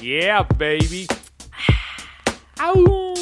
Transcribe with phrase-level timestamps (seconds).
[0.00, 1.06] Yeah, baby.
[2.60, 3.14] Au.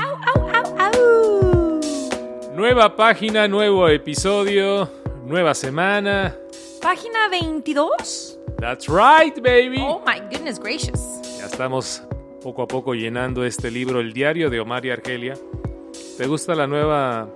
[0.00, 1.80] Au, au, au, au.
[2.56, 4.88] Nueva página, nuevo episodio,
[5.26, 6.34] nueva semana.
[6.80, 7.88] Página 22.
[8.58, 9.78] That's right, baby.
[9.80, 11.20] Oh my goodness gracious.
[11.38, 12.02] Ya estamos
[12.42, 15.34] poco a poco llenando este libro, El diario de Omar y Argelia.
[16.18, 17.28] ¿Te gusta la nueva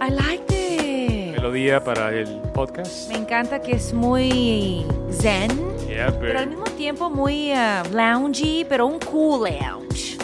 [0.00, 1.32] I liked it.
[1.36, 3.08] melodía para el podcast?
[3.10, 5.50] Me encanta que es muy zen,
[5.94, 10.18] Yeah, pero al mismo tiempo muy ah, loungy, pero un cool lounge.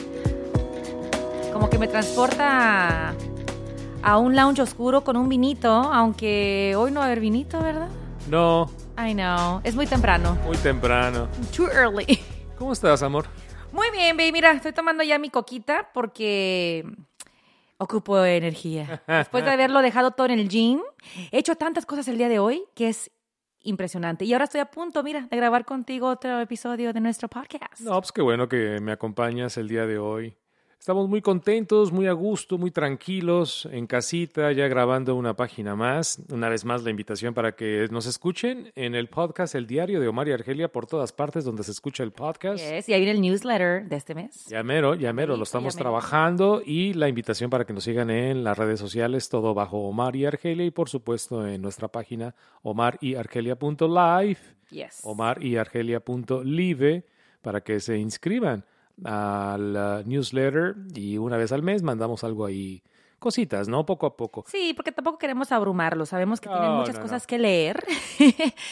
[1.52, 3.14] Como que me transporta a,
[4.02, 7.88] a un lounge oscuro con un vinito, aunque hoy no va a haber vinito, ¿verdad?
[8.28, 8.68] No,
[8.98, 10.36] I know, es muy temprano.
[10.44, 11.28] muy temprano.
[11.56, 12.18] Too early.
[12.58, 13.26] ¿Cómo estás, amor?
[13.70, 14.32] Muy bien, baby.
[14.32, 16.84] Mira, estoy tomando ya mi coquita porque
[17.78, 19.04] ocupo energía.
[19.06, 20.80] Después de haberlo dejado todo en el gym,
[21.30, 23.12] he hecho tantas cosas el día de hoy que es
[23.62, 24.24] impresionante.
[24.24, 27.80] Y ahora estoy a punto, mira, de grabar contigo otro episodio de nuestro podcast.
[27.80, 30.36] No, pues qué bueno que me acompañas el día de hoy.
[30.80, 36.22] Estamos muy contentos, muy a gusto, muy tranquilos, en casita, ya grabando una página más.
[36.30, 40.08] Una vez más la invitación para que nos escuchen en el podcast El Diario de
[40.08, 42.64] Omar y Argelia por todas partes donde se escucha el podcast.
[42.64, 44.46] Yes, y ahí viene el newsletter de este mes.
[44.46, 48.42] Ya mero, ya mero, lo estamos trabajando y la invitación para que nos sigan en
[48.42, 54.38] las redes sociales, todo bajo Omar y Argelia y por supuesto en nuestra página omaryargelia.live,
[54.70, 55.00] Yes.
[55.02, 57.04] omaryargelia.live
[57.42, 58.64] para que se inscriban
[59.04, 62.82] al uh, newsletter y una vez al mes mandamos algo ahí,
[63.18, 63.86] cositas, ¿no?
[63.86, 64.44] Poco a poco.
[64.48, 66.08] Sí, porque tampoco queremos abrumarlos.
[66.08, 67.26] Sabemos que tienen muchas no, cosas no.
[67.28, 67.84] que leer.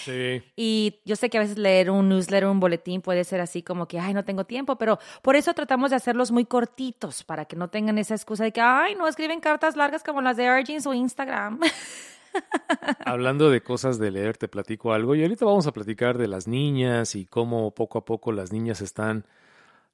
[0.05, 0.43] Sí.
[0.57, 3.87] Y yo sé que a veces leer un newsletter, un boletín puede ser así como
[3.87, 7.57] que, ay, no tengo tiempo, pero por eso tratamos de hacerlos muy cortitos para que
[7.57, 10.87] no tengan esa excusa de que, ay, no escriben cartas largas como las de Argins
[10.87, 11.61] o Instagram.
[13.05, 16.49] Hablando de cosas de leer, te platico algo y ahorita vamos a platicar de las
[16.49, 19.25] niñas y cómo poco a poco las niñas están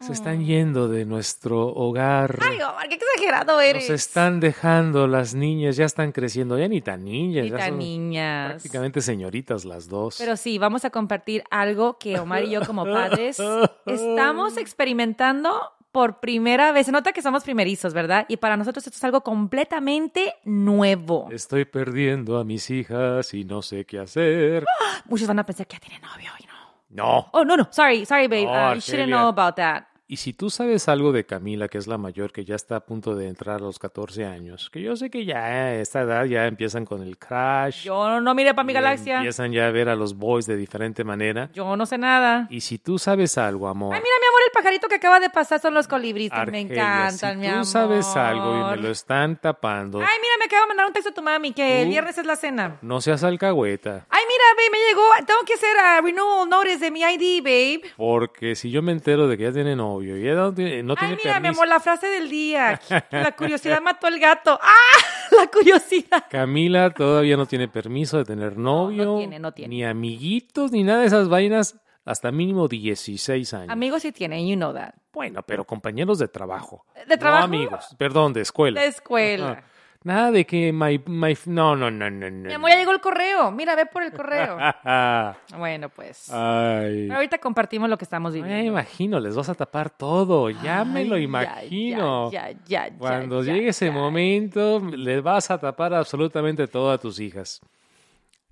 [0.00, 2.38] se están yendo de nuestro hogar.
[2.42, 3.88] Ay, Omar, qué exagerado eres.
[3.88, 7.68] Nos están dejando las niñas, ya están creciendo, ya ni tan niñas, Ni ya tan
[7.70, 8.50] son niñas.
[8.52, 10.16] prácticamente señoritas las dos.
[10.18, 13.38] Pero sí, vamos a compartir algo que Omar y yo como padres
[13.86, 15.58] estamos experimentando
[15.90, 16.86] por primera vez.
[16.86, 18.26] Se nota que somos primerizos, ¿verdad?
[18.28, 21.28] Y para nosotros esto es algo completamente nuevo.
[21.30, 24.64] Estoy perdiendo a mis hijas y no sé qué hacer.
[25.06, 26.54] Muchos van a pensar que ya tiene novio y no.
[26.90, 27.28] No.
[27.32, 27.68] Oh, no, no.
[27.72, 28.44] Sorry, sorry, babe.
[28.46, 29.86] No, Uh, you shouldn't know about that.
[30.06, 32.80] Y si tú sabes algo de Camila, que es la mayor, que ya está a
[32.84, 36.26] punto de entrar a los 14 años, que yo sé que ya a esta edad
[36.26, 37.84] ya empiezan con el crash.
[37.84, 39.16] Yo no miré para mi galaxia.
[39.16, 41.48] Empiezan ya a ver a los boys de diferente manera.
[41.54, 42.46] Yo no sé nada.
[42.50, 43.94] Y si tú sabes algo, amor.
[43.94, 46.30] Ay, mira, mi amor, el pajarito que acaba de pasar son los colibríes.
[46.30, 47.64] que me encantan, si mi tú amor.
[47.64, 51.10] sabes algo y me lo están tapando, Ay, mira, me acaba de mandar un texto
[51.12, 52.76] a tu mami que el Tú- viernes es la cena.
[52.82, 54.04] no seas alcahueta.
[54.10, 55.26] Ay, mira, babe, me llegó.
[55.26, 57.80] Tengo que hacer a renewal notice de mi ID, babe.
[57.96, 60.94] Porque si yo me entero de que ya tiene novio y ya no tiene, no
[60.94, 62.80] tiene Ay, mira, mi amor, la frase del día.
[63.10, 64.58] La curiosidad mató al gato.
[64.60, 65.04] ¡Ah!
[65.38, 66.24] La curiosidad.
[66.30, 69.04] Camila todavía no tiene permiso de tener novio.
[69.04, 69.74] no tiene, no tiene.
[69.74, 73.70] Ni amiguitos, ni nada de esas vainas hasta mínimo 16 años.
[73.70, 74.94] Amigos sí tienen, you know that.
[75.12, 76.84] Bueno, pero compañeros de trabajo.
[77.06, 77.46] ¿De trabajo?
[77.48, 78.80] No amigos, perdón, de escuela.
[78.80, 79.52] De escuela.
[79.52, 79.64] Ajá.
[80.04, 82.46] Nada de que my, my, no, no, no, no, no.
[82.48, 83.50] Mi amor, ya llegó el correo.
[83.50, 84.58] Mira, ve por el correo.
[85.58, 86.30] Bueno, pues.
[86.30, 87.08] Ay.
[87.10, 88.66] Ahorita compartimos lo que estamos Me viviendo.
[88.72, 90.50] imagino, les vas a tapar todo.
[90.50, 92.30] Ya me lo imagino.
[92.30, 96.90] Ya, ya, ya, ya, Cuando ya, llegue ese momento, les vas a tapar absolutamente todo
[96.90, 97.60] a tus hijas.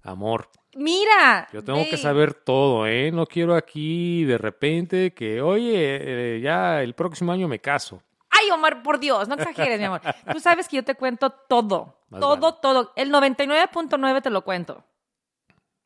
[0.05, 1.49] Amor, Mira.
[1.53, 3.11] yo tengo que saber todo, ¿eh?
[3.13, 8.03] No quiero aquí de repente que, oye, eh, ya el próximo año me caso.
[8.42, 10.00] Ay, Omar, por Dios, no exageres, mi amor.
[10.32, 11.97] Tú sabes que yo te cuento todo.
[12.10, 12.56] Más todo, vale.
[12.60, 12.92] todo.
[12.97, 14.84] El 99.9 te lo cuento.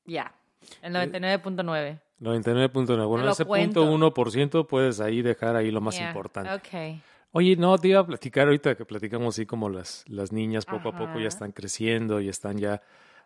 [0.04, 0.32] Ya.
[0.82, 2.00] El 99.9.
[2.20, 3.06] 99.9.
[3.08, 3.84] Bueno, ese cuento.
[3.86, 6.52] punto 1% puedes ahí dejar ahí lo más Yeah, importante.
[6.54, 7.00] Ok.
[7.32, 10.88] Oye, no, te iba a platicar ahorita que platicamos así como las, las niñas poco
[10.88, 12.80] a poco ya están creciendo y están ya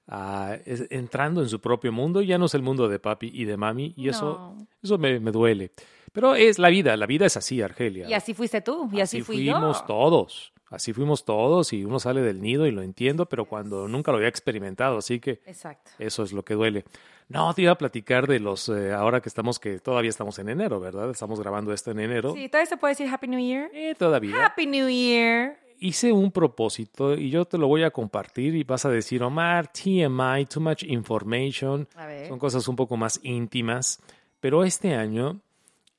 [0.09, 2.21] ah, es- entrando en su propio mundo.
[2.21, 5.31] Ya no es el mundo de papi y de mami y eso, eso me, me
[5.31, 5.71] duele.
[6.13, 8.09] Pero es la vida, la vida es así, Argelia.
[8.09, 9.85] Y así fuiste tú, y así, fui fuimos yo.
[9.87, 10.53] todos.
[10.69, 14.19] Así fuimos todos y uno sale del nido y lo entiendo, pero cuando nunca lo
[14.19, 15.91] había experimentado, así que Exacto.
[15.99, 16.85] eso es lo que duele.
[17.29, 20.49] No, te iba a platicar de los, eh, ahora que estamos, que todavía estamos en
[20.49, 21.11] enero, ¿verdad?
[21.11, 22.35] Estamos grabando esto en enero.
[22.35, 23.69] Sí, todavía se puede decir Happy New Year.
[23.75, 24.47] Eh, todavía.
[24.47, 25.59] Happy New Year.
[25.81, 29.73] Hice un propósito y yo te lo voy a compartir y vas a decir, Omar,
[29.73, 31.89] TMI, too much information.
[31.97, 32.29] A ver.
[32.29, 34.01] Son cosas un poco más íntimas.
[34.41, 35.41] Pero este año,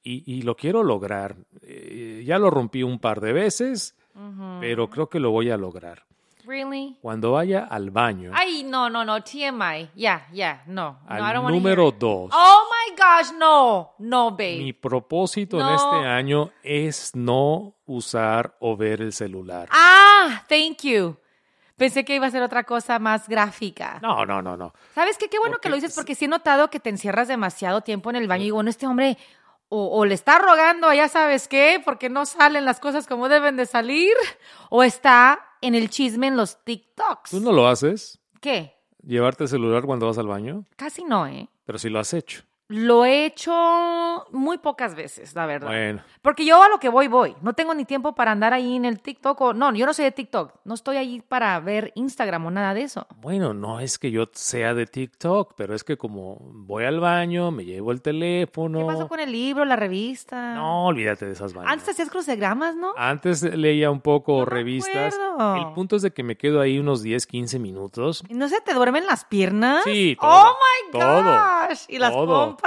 [0.04, 3.96] y, y lo quiero lograr, eh, ya lo rompí un par de veces,
[4.60, 6.04] pero creo que lo voy a lograr.
[6.44, 6.98] Really?
[7.02, 9.90] Cuando vaya al baño, Ay, no, no, no, TMI.
[9.96, 11.00] Ya, ya, no.
[11.08, 13.92] no I al don't wanna número dos, Oh my gosh, no.
[14.00, 14.58] No, babe.
[14.58, 15.76] Mi propósito en No.
[15.76, 19.70] este año es no usar o ver el celular.
[19.72, 21.16] Ah, thank you.
[21.78, 24.00] Pensé que iba a ser otra cosa más gráfica.
[24.02, 24.74] No, no, no, no.
[24.94, 25.30] ¿Sabes qué?
[25.30, 28.10] Qué bueno Porque que lo dices porque sí he notado que te encierras demasiado tiempo
[28.10, 29.18] en el baño y bueno, este hombre
[29.74, 33.56] o, o le está rogando, ya sabes qué, porque no salen las cosas como deben
[33.56, 34.14] de salir,
[34.70, 37.32] o está en el chisme en los TikToks.
[37.32, 38.20] ¿Tú no lo haces?
[38.42, 38.76] ¿Qué?
[39.02, 40.66] ¿Llevarte el celular cuando vas al baño?
[40.76, 41.48] Casi no, ¿eh?
[41.66, 42.44] Pero sí lo has hecho.
[42.72, 45.68] Lo he hecho muy pocas veces, la verdad.
[45.68, 47.36] Bueno, Porque yo a lo que voy, voy.
[47.42, 49.40] No tengo ni tiempo para andar ahí en el TikTok.
[49.42, 50.54] O, no, yo no soy de TikTok.
[50.64, 53.06] No estoy ahí para ver Instagram o nada de eso.
[53.18, 57.52] bueno, no es que yo sea de TikTok, pero es que como voy al baño,
[57.52, 58.80] me llevo el teléfono.
[58.80, 60.56] ¿Qué pasó con el libro, la revista?
[60.56, 61.74] No, olvídate de esas vainas.
[61.74, 62.94] Antes hacías crucegramas, ¿no?
[62.98, 65.14] Antes leía un poco No revistas.
[65.16, 65.56] acuerdo.
[65.56, 68.24] El punto es de que me quedo ahí unos 10, 15 minutos.
[68.30, 69.84] ¿Y ¿No se te duermen las piernas?
[69.84, 70.54] Sí, todo, ¡Oh,
[70.94, 71.80] my todo, gosh!
[71.90, 72.58] ¿Y las todo.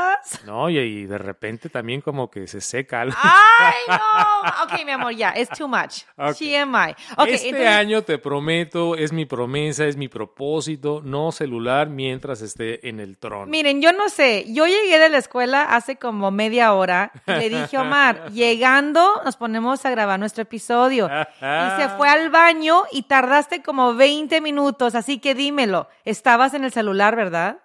[0.46, 3.16] No, y, y de repente también como que se seca algo.
[3.22, 4.34] ¡Ay, no!
[4.64, 5.30] Ok, mi amor, ya.
[5.30, 6.02] Es too much.
[6.16, 6.36] Ok.
[6.36, 6.94] TMI.
[7.26, 12.88] Este entonces- año te prometo, es mi promesa, es mi propósito, no celular mientras esté
[12.88, 13.46] en el trono.
[13.46, 17.48] Miren, yo no sé, yo llegué de la escuela hace como media hora y le
[17.50, 21.08] dije Omar, llegando nos ponemos a grabar nuestro episodio.
[21.08, 26.64] Y se fue al baño y tardaste como 20 minutos, así que dímelo, estabas en
[26.64, 27.58] el celular, ¿verdad?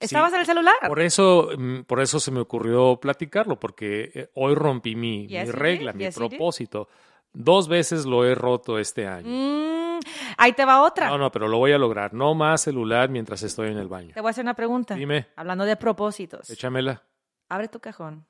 [0.00, 0.74] ¿Estabas en el celular?
[0.86, 5.52] Por eso, mm, por eso se me ocurrió platicarlo, porque eh, hoy rompí mi, Yes,
[5.52, 6.88] regla, mi Yes, propósito.
[7.32, 9.28] Dos veces lo he roto este año.
[9.28, 10.00] Mm,
[10.38, 11.08] ahí te va otra.
[11.08, 12.12] No, no, pero lo voy a lograr.
[12.12, 14.12] No más celular mientras estoy en el baño.
[14.14, 14.94] Te voy a hacer una pregunta.
[14.94, 15.28] Dime.
[15.36, 16.50] Hablando de propósitos.
[16.50, 17.02] Échamela.
[17.48, 18.26] Abre tu cajón.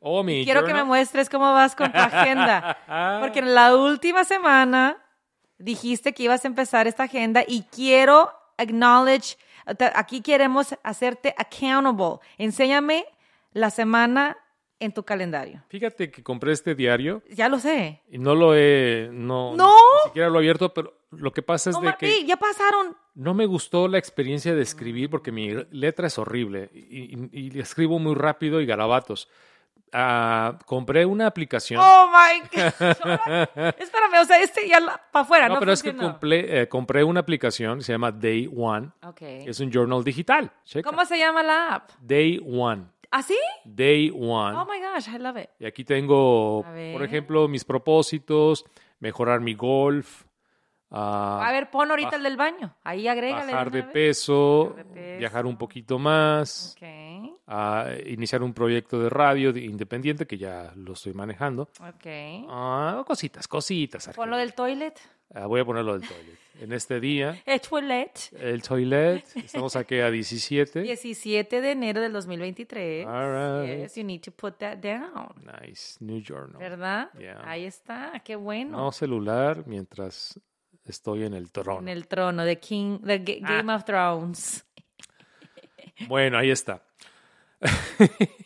[0.00, 2.76] Oh, mi Quiero que me muestres cómo vas con tu agenda.
[3.20, 4.98] Porque en la última semana
[5.58, 9.36] dijiste que ibas a empezar esta agenda y quiero acknowledge,
[9.94, 12.18] aquí queremos hacerte accountable.
[12.38, 13.04] Enséñame
[13.52, 14.36] la semana
[14.80, 15.62] en tu calendario.
[15.68, 18.02] Fíjate que compré este diario Ya lo sé.
[18.10, 19.68] y no lo he, no, ¡No!
[19.68, 22.96] ni siquiera lo he abierto, pero lo que pasa es No, de que ya pasaron.
[23.14, 27.60] no me gustó la experiencia de escribir porque mi letra es horrible y, y- y
[27.60, 29.28] escribo muy rápido y garabatos.
[29.92, 31.80] Ah, compré una aplicación.
[31.82, 32.64] Oh my God.
[33.78, 34.78] Espérame, o sea, este ya
[35.10, 35.54] para afuera, ¿no?
[35.54, 38.90] no, pero es que compré, eh, compré una aplicación, se llama Day One.
[39.02, 39.22] Ok.
[39.22, 40.50] Es un journal digital.
[40.64, 40.88] Checa.
[40.88, 41.90] ¿Cómo se llama la app?
[42.00, 42.86] Day One.
[43.10, 43.36] ¿Así?
[43.64, 44.56] Day One.
[44.56, 45.50] Oh my gosh, I love it.
[45.58, 48.64] Y aquí tengo, por ejemplo, mis propósitos,
[49.00, 50.24] mejorar mi golf,
[50.92, 52.76] ah, A ver, pon ahorita el del baño.
[52.84, 53.52] Ahí agrégale.
[53.52, 55.18] bajar de peso, Bajar de peso.
[55.18, 56.86] viajar un poquito más, Ok,
[57.48, 61.62] ah, iniciar un proyecto de radio de- independiente que ya lo estoy manejando.
[61.80, 62.06] ok.
[62.48, 64.06] Ah, cositas, cositas.
[64.14, 64.38] Pon lo Argelia.
[64.38, 65.00] del toilet.
[65.34, 66.38] Ah, voy a ponerlo del toilet.
[66.60, 68.12] En este día, El toilet.
[68.38, 70.82] el toilet, estamos aquí a 17.
[70.82, 73.06] 17 de enero del 2023.
[73.06, 73.78] All right.
[73.80, 75.30] Yes, you need to put that down.
[75.62, 76.58] Nice, New Journal.
[76.58, 77.08] ¿Verdad?
[77.18, 77.40] Yeah.
[77.46, 78.76] Ahí está, qué bueno.
[78.76, 80.38] No celular mientras
[80.84, 81.80] estoy en el trono.
[81.80, 83.48] En el trono de King, Ga- Ah.
[83.56, 84.64] Game of Thrones.
[86.08, 86.82] Bueno, ahí está.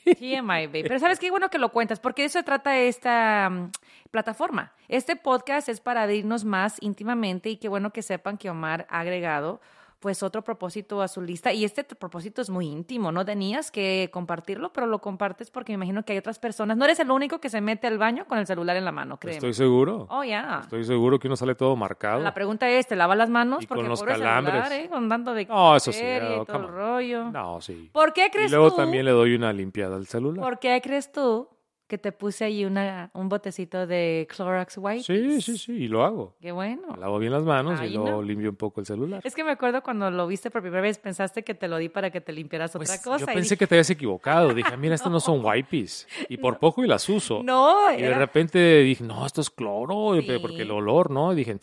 [0.04, 0.82] TMI, babe.
[0.82, 3.70] Pero sabes qué bueno que lo cuentas, porque de eso se trata esta mm,
[4.10, 4.72] plataforma.
[4.88, 9.00] Este podcast es para abrirnos más íntimamente y qué bueno que sepan que Omar ha
[9.00, 9.60] agregado
[10.06, 14.08] pues otro propósito a su lista y este propósito es muy íntimo, no tenías que
[14.12, 16.76] compartirlo, pero lo compartes porque me imagino que hay otras personas.
[16.76, 19.16] No eres el único que se mete al baño con el celular en la mano,
[19.16, 19.38] créeme.
[19.38, 20.06] Estoy seguro.
[20.08, 20.60] Oh, ya.
[20.62, 22.20] Estoy seguro que uno sale todo marcado.
[22.20, 23.64] La pregunta es, ¿te lavas las manos?
[23.64, 24.54] Y con porque los pobre calambres.
[24.68, 24.88] celular, ¿eh?
[24.88, 27.24] Con tanto de No, eso sí, y oh, todo el rollo.
[27.32, 27.90] No, sí.
[27.92, 28.76] ¿Por qué Y crees luego tú?
[28.76, 30.40] también le doy una limpiada al celular.
[30.44, 31.48] ¿Por qué crees tú
[31.86, 35.04] que te puse ahí una, un botecito de Clorox White?
[35.04, 36.34] Sí, sí, sí, y lo hago.
[36.40, 36.82] Qué bueno.
[36.92, 38.22] Me lavo bien las manos Ay, y luego no.
[38.22, 39.20] limpio un poco el celular.
[39.24, 41.88] Es que me acuerdo cuando lo viste por primera vez, pensaste que te lo di
[41.88, 43.18] para que te limpiaras Pues, otra cosa.
[43.20, 44.52] yo pensé dije, que te habías equivocado.
[44.52, 46.08] Dije, mira, estos no son wipes.
[46.28, 47.42] Y por poco y las uso.
[47.44, 50.26] No, Y de repente dije, no, esto es cloro, Sí.
[50.40, 51.32] porque el olor, ¿no?
[51.32, 51.58] Y dije,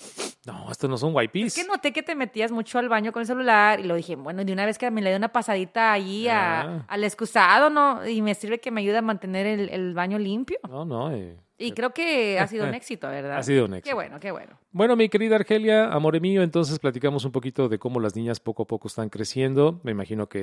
[0.46, 1.58] no, estos no son wipes.
[1.58, 4.16] es que noté que te metías mucho al baño con el celular y lo dije,
[4.16, 6.86] bueno, de una vez que me le dé una pasadita ahí a- Ah.
[6.88, 8.08] al excusado, ¿no?
[8.08, 10.58] Y me sirve que me ayuda a mantener el, el baño limpio.
[10.70, 11.12] No, no.
[11.12, 11.38] eh.
[11.58, 13.38] Y creo que ha sido un éxito, ¿verdad?
[13.38, 13.90] Ha sido un éxito.
[13.90, 14.60] Qué bueno, qué bueno.
[14.72, 18.64] Bueno, mi querida Argelia, amore mío, entonces platicamos un poquito de cómo las niñas poco
[18.64, 19.80] a poco están creciendo.
[19.84, 20.40] Me imagino que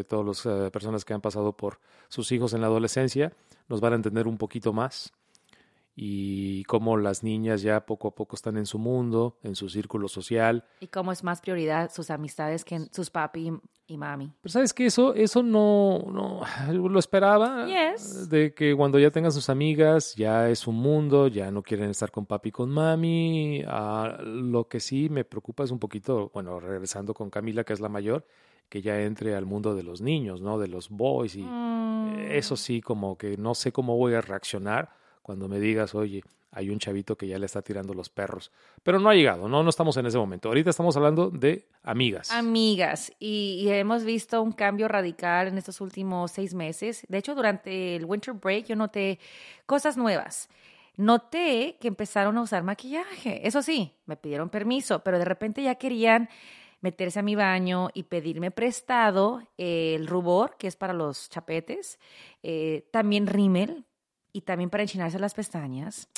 [0.00, 1.78] eh, todas las personas que han pasado por
[2.08, 3.32] sus hijos en la adolescencia
[3.68, 5.12] nos van a entender un poquito más
[6.02, 10.08] y cómo las niñas ya poco a poco están en su mundo, en su círculo
[10.08, 10.64] social.
[10.80, 13.52] Y cómo es más prioridad sus amistades que sus papi
[13.86, 14.32] y, mami.
[14.40, 16.40] Pero sabes que eso, eso no, no
[16.88, 17.66] lo esperaba.
[17.66, 18.30] Yes.
[18.30, 22.10] De que cuando ya tengan sus amigas, ya es un mundo, ya no quieren estar
[22.10, 23.62] con papi y con mami.
[23.68, 27.80] Ah, lo que sí me preocupa es un poquito, bueno, regresando con Camila, que es
[27.80, 28.26] la mayor,
[28.70, 30.58] que ya entre al mundo de los niños, ¿no?
[30.58, 31.44] De los boys y,
[32.00, 34.99] Mm, eso sí, como que no sé cómo voy a reaccionar
[35.30, 38.50] cuando me digas, oye, hay un chavito que ya le está tirando los perros.
[38.82, 40.48] Pero no ha llegado, no, no estamos en ese momento.
[40.48, 42.32] Ahorita estamos hablando de amigas.
[42.32, 47.06] Amigas, y, hemos visto un cambio radical en estos últimos seis meses.
[47.08, 49.20] De hecho, durante el winter break yo noté
[49.66, 50.48] cosas nuevas.
[50.96, 53.46] Noté que empezaron a usar maquillaje.
[53.46, 56.28] Eso sí, me pidieron permiso, pero de repente ya querían
[56.80, 62.00] meterse a mi baño y pedirme prestado el rubor, que es para los chapetes,
[62.42, 63.84] eh, también rímel
[64.32, 66.08] y también para enchinarse las pestañas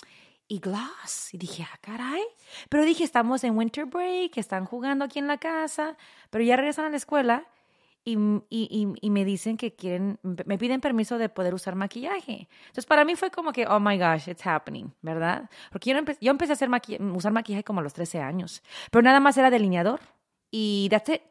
[0.48, 1.32] y gloss.
[1.32, 2.22] Y dije, ah, caray.
[2.68, 5.96] Pero dije, estamos en winter break, están jugando aquí en la casa,
[6.30, 7.46] pero ya regresan a la escuela
[8.04, 8.16] y,
[8.50, 12.48] y, me dicen que quieren, me piden permiso de poder usar maquillaje.
[12.62, 15.48] Entonces, para mí fue como que, oh my gosh, it's happening, ¿verdad?
[15.70, 16.68] Porque yo, empe yo empecé a hacer
[17.14, 20.00] usar maquillaje como a los 13 años, pero nada más era delineador
[20.50, 21.22] y that's it.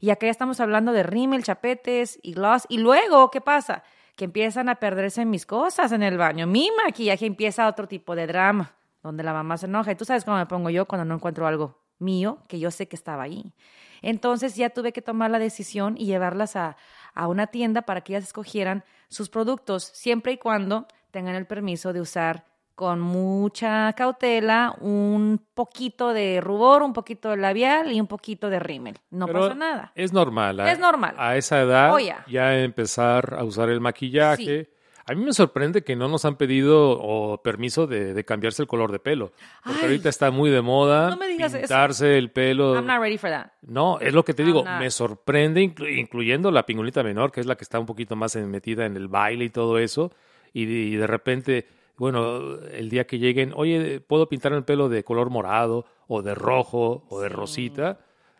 [0.00, 2.66] Y acá ya estamos hablando de rímel, chapetes y gloss.
[2.68, 3.82] Y luego, ¿qué pasa?
[4.16, 6.46] Que empiezan a perderse mis cosas en el baño.
[6.46, 9.92] Mi maquillaje empieza otro tipo de drama, donde la mamá se enoja.
[9.92, 12.88] Y tú sabes cómo me pongo yo cuando no encuentro algo mío que yo sé
[12.88, 13.54] que estaba ahí.
[14.02, 16.76] Entonces ya tuve que tomar la decisión y llevarlas a,
[17.14, 21.92] a una tienda para que ellas escogieran sus productos, siempre y cuando tengan el permiso
[21.92, 22.44] de usar
[22.76, 28.58] con mucha cautela, un poquito de rubor, un poquito de labial y un poquito de
[28.58, 28.98] rímel.
[29.10, 29.92] No pasa nada.
[29.94, 30.60] Es normal.
[30.60, 31.14] Es normal.
[31.18, 34.70] A esa edad oh, ya empezar a usar el maquillaje.
[35.08, 38.92] A mí me sorprende que no nos han pedido o permiso de, cambiarse el color
[38.92, 39.32] de pelo.
[39.64, 42.74] Porque ahorita está muy de moda no me digas pintarse el pelo.
[42.74, 43.52] I'm not ready for that.
[43.62, 44.64] No, es lo que te digo.
[44.78, 48.84] Me sorprende, incluyendo la pingulita menor, que es la que está un poquito más metida
[48.84, 50.12] en el baile y todo eso.
[50.52, 51.66] y de repente
[51.96, 56.34] bueno, el día que lleguen, oye, ¿puedo pintar el pelo de color morado o de
[56.34, 57.98] rojo o de rosita?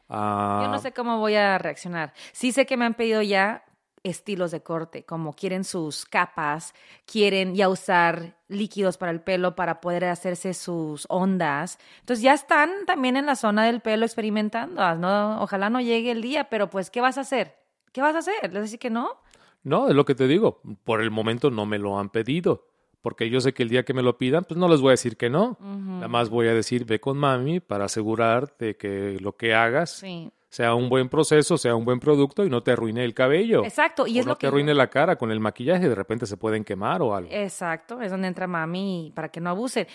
[0.08, 2.12] Yo no ah, sé cómo voy a reaccionar.
[2.32, 3.64] Sí sé que me han pedido ya
[4.04, 6.74] estilos de corte, como quieren sus capas,
[7.06, 11.78] quieren ya usar líquidos para el pelo para poder hacerse sus ondas.
[12.00, 14.94] Entonces ya están también en la zona del pelo experimentando.
[14.94, 15.42] ¿no?
[15.42, 17.56] Ojalá no llegue el día, pero pues, ¿qué vas a hacer?
[17.92, 18.52] ¿Qué vas a hacer?
[18.52, 19.16] ¿Les decir que no?
[19.64, 20.60] No, es lo que te digo.
[20.84, 22.68] Por el momento no me lo han pedido
[23.02, 24.92] porque yo sé que el día que me lo pidan, pues no les voy a
[24.92, 25.58] decir que no.
[25.60, 30.02] Nada más voy a decir, ve con mami para asegurarte que lo que hagas
[30.48, 33.64] sea un buen proceso, sea un buen producto y no te arruine el cabello.
[33.64, 34.06] Exacto.
[34.06, 36.36] Y o es no lo te arruine la cara con el maquillaje, de repente se
[36.36, 37.30] pueden quemar o algo.
[37.32, 39.86] Exacto, es donde entra mami para que no abuse.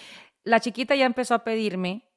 [0.43, 2.10] La chiquita ya empezó a pedirme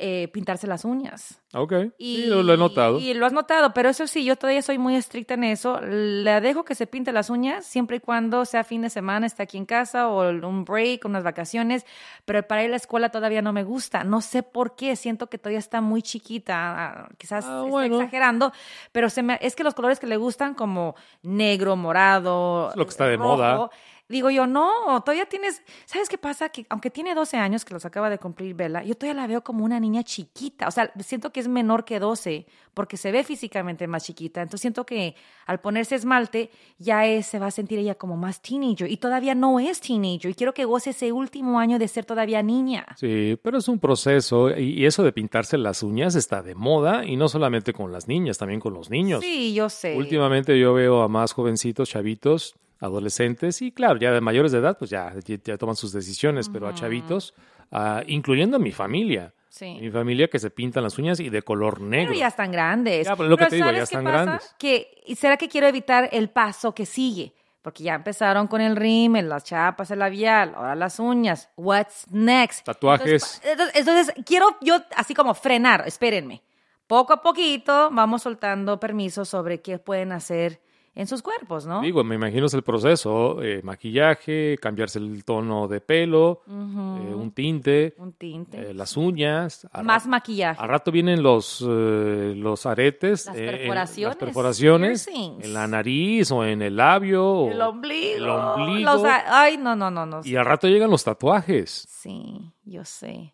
[0.00, 1.40] eh, pintarse las uñas.
[1.52, 1.72] Ok.
[1.98, 2.98] Y, lo, he notado.
[2.98, 5.80] Y lo has notado, pero eso sí, yo todavía soy muy estricta en eso.
[5.80, 9.42] Le dejo que se pinte las uñas siempre y cuando sea fin de semana, esté
[9.42, 11.84] aquí en casa o un break, unas vacaciones.
[12.24, 14.02] Pero para ir a la escuela todavía no me gusta.
[14.04, 14.96] No sé por qué.
[14.96, 16.54] Siento que todavía está muy chiquita.
[16.56, 18.52] Ah, quizás ah, está exagerando.
[18.92, 22.72] Pero se me, es que los colores que le gustan, como negro, morado.
[22.74, 23.70] lo que está de moda
[24.10, 26.48] Digo yo, no, todavía tienes, ¿sabes qué pasa?
[26.48, 29.44] Que aunque tiene 12 años, que los acaba de cumplir Bella, yo todavía la veo
[29.44, 30.66] como una niña chiquita.
[30.66, 34.42] O sea, siento que es menor que 12 porque se ve físicamente más chiquita.
[34.42, 35.14] Entonces siento que
[35.46, 39.60] al ponerse esmalte ya se va a sentir ella como más teenager y todavía no
[39.60, 42.86] es teenager y quiero que goce ese último año de ser todavía niña.
[42.96, 47.14] Sí, pero es un proceso y eso de pintarse las uñas está de moda y
[47.14, 49.22] no solamente con las niñas, también con los niños.
[49.22, 49.96] Sí, yo sé.
[49.96, 54.76] Últimamente yo veo a más jovencitos, chavitos adolescentes y claro, ya de mayores de edad,
[54.78, 57.34] pues ya, ya toman sus decisiones, pero a chavitos,
[57.70, 59.34] uh, incluyendo a mi familia.
[59.48, 59.78] Sí.
[59.80, 62.10] Mi familia que se pintan las uñas y de color negro.
[62.10, 63.06] Pero ya están grandes.
[63.06, 64.54] Ya, pero lo que te digo, ya están grandes.
[64.58, 67.34] Que, ¿Será que quiero evitar el paso que sigue?
[67.60, 71.50] Porque ya empezaron con el rímel, las chapas, el labial, ahora las uñas.
[71.56, 72.64] What's next?
[72.64, 73.42] Tatuajes.
[73.44, 76.42] Entonces, entonces, quiero yo así como frenar, espérenme.
[76.86, 80.60] Poco a poquito vamos soltando permisos sobre qué pueden hacer
[80.94, 81.80] en sus cuerpos, ¿no?
[81.80, 87.30] Digo, me imagino es el proceso, eh, maquillaje, cambiarse el tono de pelo, eh, un
[87.32, 88.70] tinte, un tinte.
[88.70, 89.68] Eh, las uñas.
[89.84, 90.60] Más maquillaje.
[90.60, 96.60] Al rato vienen los, los aretes, las perforaciones, las perforaciones en la nariz o en
[96.62, 97.50] el labio.
[97.50, 98.16] El ombligo.
[98.16, 99.02] El ombligo.
[99.26, 100.20] ay, no, no, no, no.
[100.24, 101.86] Y al rato llegan los tatuajes.
[101.88, 103.32] Sí, yo sé.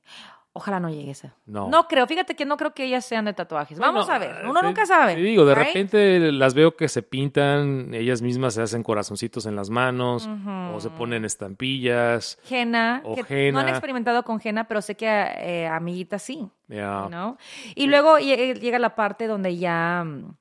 [0.56, 1.34] Ojalá no llegue esa.
[1.44, 1.68] No.
[1.68, 3.78] No creo, fíjate que no creo que ellas sean de tatuajes.
[3.78, 5.14] Vamos a ver, uno nunca sabe.
[5.14, 9.54] Te digo, de repente las veo que se pintan, ellas mismas se hacen corazoncitos en
[9.54, 10.26] las manos,
[10.72, 12.38] o se ponen estampillas.
[12.44, 13.02] Jena.
[13.04, 13.16] O
[13.52, 16.48] No han experimentado con Jena, pero sé que eh, amiguitas sí.
[16.68, 17.36] ¿no?
[17.74, 20.36] Y luego llega la parte donde ya mm,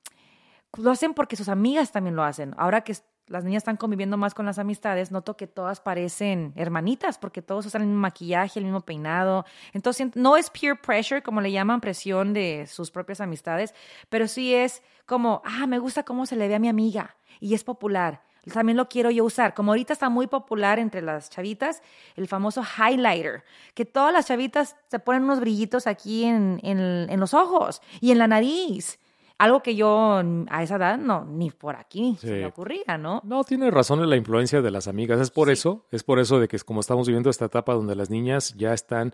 [0.78, 2.54] lo hacen porque sus amigas también lo hacen.
[2.56, 2.94] Ahora que
[3.28, 7.66] las niñas están conviviendo más con las amistades, noto que todas parecen hermanitas porque todos
[7.66, 9.44] usan el mismo maquillaje, el mismo peinado.
[9.72, 13.74] Entonces, no es peer pressure, como le llaman, presión de sus propias amistades,
[14.08, 17.54] pero sí es como, ah, me gusta cómo se le ve a mi amiga y
[17.54, 18.22] es popular.
[18.52, 19.54] también lo quiero yo usar.
[19.54, 21.82] Como ahorita está muy popular entre las chavitas,
[22.14, 23.42] el famoso highlighter,
[23.74, 26.78] que todas las chavitas se ponen unos brillitos aquí en, en,
[27.10, 29.00] en los ojos y en la nariz.
[29.38, 33.20] Algo que yo a esa edad no, ni por aquí se me ocurría, ¿no?
[33.24, 35.20] No, tiene razón en la influencia de las amigas.
[35.20, 35.52] Es por Sí.
[35.52, 38.54] eso, es por eso de que es como estamos viviendo esta etapa donde las niñas
[38.56, 39.12] ya están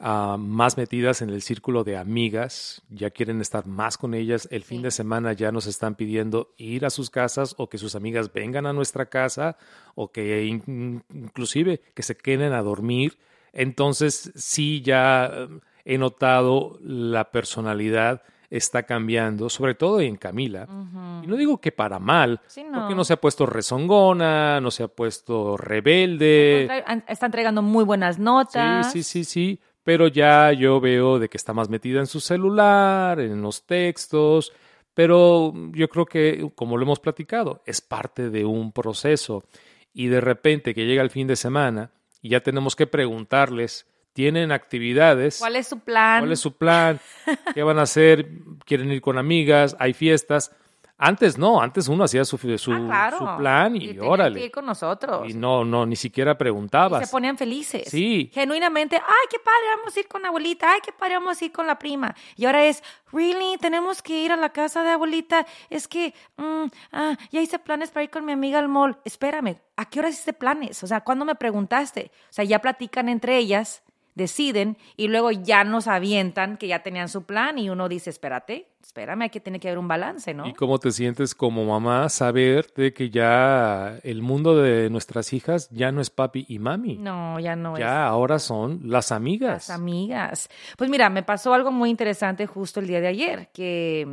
[0.00, 4.48] ah, más metidas en el círculo de amigas, ya quieren estar más con ellas.
[4.50, 7.94] El fin de semana ya nos están pidiendo ir a sus casas o que sus
[7.94, 9.56] amigas vengan a nuestra casa
[9.94, 13.18] o que in- inclusive que se queden a dormir.
[13.52, 15.30] Entonces, sí, ya
[15.84, 18.22] he notado la personalidad
[18.56, 20.66] está cambiando, sobre todo en Camila.
[21.22, 22.80] Y no digo que para mal, Sí, no.
[22.80, 26.68] porque no se ha puesto rezongona, no se ha puesto rebelde.
[27.08, 28.92] Está entregando muy buenas notas.
[28.92, 29.60] Sí, sí, sí, sí.
[29.82, 34.52] Pero ya yo veo de que está más metida en su celular, en los textos.
[34.94, 39.44] Pero yo creo que, como lo hemos platicado, es parte de un proceso.
[39.92, 41.90] Y de repente que llega el fin de semana
[42.22, 45.38] y ya tenemos que preguntarles, ¿tienen actividades?
[45.38, 46.20] ¿Cuál es su plan?
[46.20, 46.98] ¿Cuál es su plan?
[47.52, 48.26] ¿Qué van a hacer?
[48.64, 49.76] ¿Quieren ir con amigas?
[49.78, 50.50] ¿Hay fiestas?
[50.96, 53.18] Antes no, antes uno hacía su, su, Ah, claro.
[53.18, 54.44] su plan y, que órale.
[54.44, 55.28] ir con nosotros.
[55.28, 57.04] Y no, no, ni siquiera Y preguntabas.
[57.08, 57.88] se ponían felices.
[57.90, 58.30] Sí.
[58.32, 61.50] Genuinamente, ay, qué padre, vamos a ir con abuelita, ay, qué padre, vamos a ir
[61.50, 62.14] con la prima.
[62.36, 62.80] Y ahora es,
[63.12, 65.44] really, tenemos que ir a la casa de abuelita.
[65.68, 68.96] Es que, mm, ah, ya hice planes para ir con mi amiga al mall.
[69.04, 70.84] Espérame, ¿a qué hora hiciste planes?
[70.84, 72.12] O sea, ¿cuándo me preguntaste?
[72.30, 73.82] O sea, ya platican entre ellas,
[74.14, 78.68] deciden y luego ya nos avientan que ya tenían su plan y uno dice, espérate,
[78.82, 80.46] espérame, hay que tiene que haber un balance, ¿no?
[80.46, 85.68] ¿Y cómo te sientes como mamá saber de que ya el mundo de nuestras hijas
[85.70, 86.96] ya no es papi y mami?
[86.96, 87.80] No, ya no es.
[87.80, 89.68] ya ahora son las amigas.
[89.68, 90.48] Las amigas.
[90.76, 94.06] Pues mira, me pasó algo muy interesante justo el día de ayer, que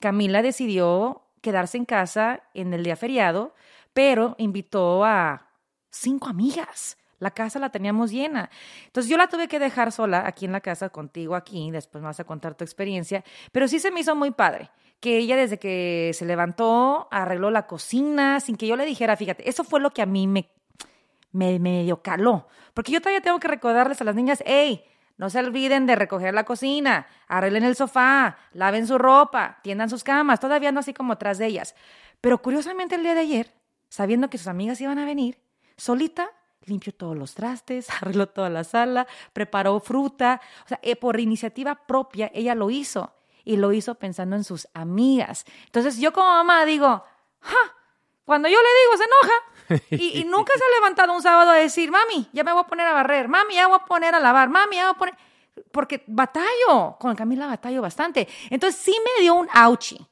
[0.00, 3.54] Camila decidió quedarse en casa en el día feriado,
[3.92, 5.48] pero invitó a
[5.90, 6.98] cinco amigas.
[7.18, 8.50] La casa la teníamos llena.
[8.86, 12.06] Entonces yo la tuve que dejar sola aquí en la casa contigo aquí, después me
[12.06, 15.58] vas a contar tu experiencia, pero sí se me hizo muy padre que ella desde
[15.58, 19.90] que se levantó arregló la cocina sin que yo le dijera, fíjate, eso fue lo
[19.90, 20.50] que a mí me
[21.32, 22.48] me medio caló.
[22.74, 24.84] Porque yo todavía tengo que recordarles a las niñas, hey,
[25.16, 30.04] no se olviden de recoger la cocina, arreglen el sofá, laven su ropa, tiendan sus
[30.04, 31.74] camas, todavía no así como atrás de ellas.
[32.20, 33.54] Pero curiosamente el día de ayer,
[33.88, 35.40] sabiendo que sus amigas iban a venir,
[35.76, 36.30] solita
[36.68, 41.74] limpió todos los trastes, arregló toda la sala, preparó fruta, o sea, eh, por iniciativa
[41.74, 43.12] propia ella lo hizo
[43.44, 45.44] y lo hizo pensando en sus amigas.
[45.66, 47.04] Entonces yo como mamá digo,
[47.40, 47.56] ¡ja!
[48.24, 50.04] Cuando yo le digo, se enoja.
[50.04, 52.66] Y, y nunca se ha levantado un sábado a decir, mami, ya me voy a
[52.66, 55.14] poner a barrer, mami, ya voy a poner a lavar, mami, ya voy a poner...
[55.72, 58.28] Porque batallo, con Camila batallo bastante.
[58.50, 60.06] Entonces sí me dio un ouchie.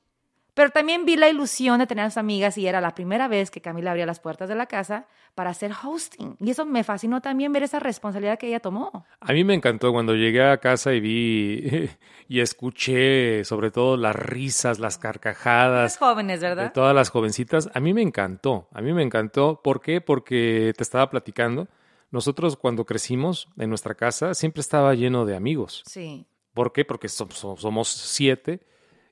[0.57, 3.51] Pero también vi la ilusión de tener a sus amigas y era la primera vez
[3.51, 6.35] que Camila abría las puertas de la casa para hacer hosting.
[6.41, 9.05] Y eso me fascinó también ver esa responsabilidad que ella tomó.
[9.21, 11.91] A mí me encantó cuando llegué a casa y vi
[12.29, 16.73] y escuché sobre todo las risas, las Las carcajadas jóvenes, de ¿verdad?
[16.73, 17.69] todas las jovencitas.
[17.75, 19.61] A mí me encantó, a mí me encantó.
[19.63, 20.01] ¿Por qué?
[20.01, 21.69] Porque te estaba platicando.
[22.11, 25.83] Nosotros cuando crecimos en nuestra casa siempre estaba lleno de amigos.
[25.87, 26.27] Sí.
[26.55, 26.85] ¿Por qué?
[26.87, 28.61] Porque som- som- somos siete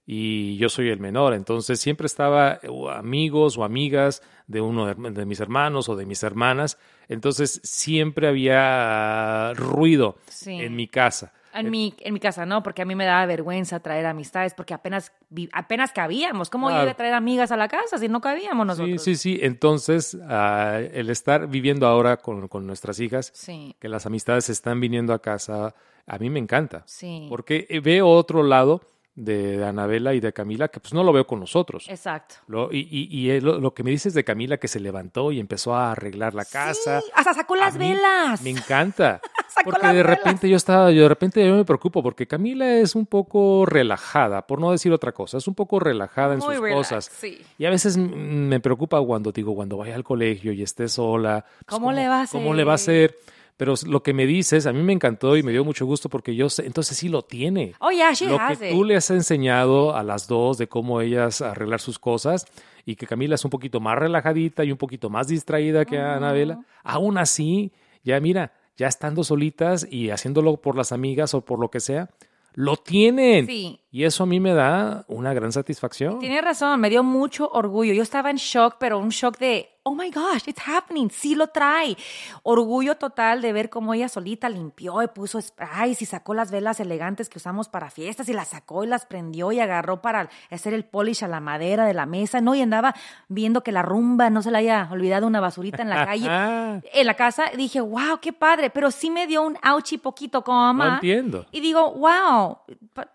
[0.06, 1.32] y yo soy el menor.
[1.34, 2.60] Entonces siempre estaba
[2.94, 6.78] amigos o amigas de uno de, de mis hermanos o de mis hermanas.
[7.08, 10.52] Entonces siempre había ruido Sí.
[10.52, 11.32] en mi casa.
[11.56, 14.74] En mi, en mi casa no, porque a mí me daba vergüenza traer amistades, porque
[14.74, 15.12] apenas,
[15.52, 16.50] apenas cabíamos.
[16.50, 16.82] ¿Cómo Claro.
[16.82, 19.02] iba a traer amigas a la casa si no cabíamos Sí, nosotros?
[19.04, 19.38] sí, sí.
[19.40, 24.80] Entonces, ah, el estar viviendo ahora con, con nuestras hijas, Sí, que las amistades están
[24.80, 26.82] viniendo a casa, a mí me encanta.
[26.86, 27.26] sí.
[27.28, 28.80] Porque veo otro lado
[29.16, 31.86] de Anabela y de Camila que pues no lo veo con nosotros.
[31.88, 32.34] Exacto.
[32.48, 35.38] Lo- y y- y lo, lo que me dices de Camila que se levantó y
[35.38, 37.00] empezó a arreglar la casa.
[37.00, 38.42] Sí, hasta sacó las velas.
[38.42, 39.20] Me encanta.
[39.54, 40.18] Sacó Porque las de velas.
[40.18, 44.44] repente yo estaba, yo de repente yo me preocupo porque Camila es un poco relajada,
[44.48, 47.04] por no decir otra cosa, es un poco relajada en sus relax, cosas.
[47.04, 47.40] sí.
[47.56, 51.44] Y a veces me preocupa cuando digo, cuando vaya al colegio y esté sola.
[51.44, 53.16] pues, ¿Cómo le va a ¿Cómo le va a hacer?
[53.56, 56.34] Pero lo que me dices, a mí me encantó y me dio mucho gusto porque
[56.34, 57.74] yo sé, entonces sí lo tiene.
[57.78, 58.74] Oh, yeah, she Lo has que it.
[58.74, 62.46] tú le has enseñado a las dos de cómo ellas arreglar sus cosas
[62.84, 66.64] y que Camila es un poquito más relajadita y un poquito más distraída que Anabela,
[66.82, 71.70] aún así, ya mira, ya estando solitas y haciéndolo por las amigas o por lo
[71.70, 72.10] que sea,
[72.54, 73.46] lo tienen.
[73.46, 73.80] Sí.
[73.90, 76.18] Y eso a mí me da una gran satisfacción.
[76.18, 77.92] Tiene razón, me dio mucho orgullo.
[77.94, 81.48] Yo estaba en shock, pero un shock de oh my gosh, it's happening, sí lo
[81.48, 81.96] trae.
[82.42, 86.80] Orgullo total de ver cómo ella solita limpió y puso sprays y sacó las velas
[86.80, 90.72] elegantes que usamos para fiestas y las sacó y las prendió y agarró para hacer
[90.72, 92.54] el polish a la madera de la mesa, ¿no?
[92.54, 92.94] Y andaba
[93.28, 96.26] viendo que la rumba no se le haya olvidado una basurita en la calle,
[96.92, 97.50] en la casa.
[97.54, 100.86] Dije, wow, qué padre, pero sí me dio un ouchie poquito como mamá.
[100.86, 101.46] No entiendo.
[101.52, 102.58] Y digo, wow,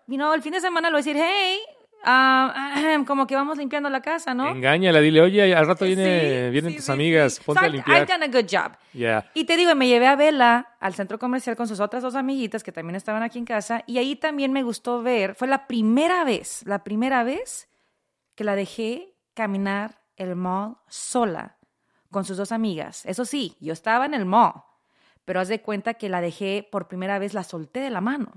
[0.06, 1.58] you know, el fin de semana lo voy a decir, hey,
[2.02, 4.48] Ah, como que vamos limpiando la casa, ¿no?
[4.48, 8.02] Engáñala, dile, oye, al rato viene, vienen tus amigas, ponte a limpiar.
[8.02, 8.72] I've done a good job.
[9.34, 12.62] Y te digo, me llevé a Bella al centro comercial con sus otras dos amiguitas
[12.62, 16.24] que también estaban aquí en casa y ahí también me gustó ver, fue la primera
[16.24, 17.68] vez, la primera vez
[18.34, 21.56] que la dejé caminar el mall sola
[22.10, 23.04] con sus dos amigas.
[23.06, 24.64] Eso sí, yo estaba en el mall,
[25.24, 28.32] pero haz de cuenta que la dejé por primera vez, la solté de la mano.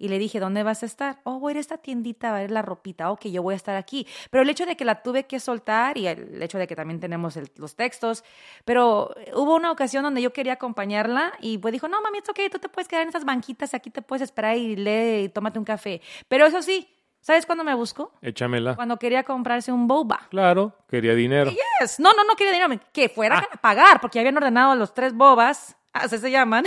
[0.00, 1.20] Y le dije, ¿dónde vas a estar?
[1.24, 3.10] Oh, voy a ir a esta tiendita a ver la ropita.
[3.10, 4.06] Ok, yo voy a estar aquí.
[4.30, 7.00] Pero el hecho de que la tuve que soltar y el hecho de que también
[7.00, 8.24] tenemos los textos,
[8.64, 12.40] pero hubo una ocasión donde yo quería acompañarla y pues dijo, no, mami, es ok,
[12.50, 15.58] tú te puedes quedar en esas banquitas, aquí te puedes esperar y lee y tómate
[15.58, 16.00] un café.
[16.28, 16.88] Pero eso sí,
[17.22, 18.14] ¿Sabes cuándo me buscó?
[18.22, 18.76] Échamela.
[18.76, 20.26] Cuando quería comprarse un boba.
[20.30, 21.50] Claro, quería dinero.
[21.50, 22.00] Yes.
[22.00, 22.82] No, no, no quería dinero.
[22.94, 23.48] Que fuera ah.
[23.52, 26.64] a pagar, porque habían ordenado los tres bobas, así se llaman.